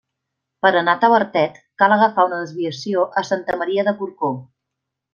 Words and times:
Per 0.65 0.71
anar 0.79 0.95
a 0.97 0.99
Tavertet 1.03 1.59
cal 1.83 1.95
agafar 1.97 2.27
una 2.31 2.41
desviació 2.47 3.07
a 3.23 3.27
Santa 3.31 3.63
Maria 3.63 3.89
de 3.91 3.99
Corcó. 4.03 4.35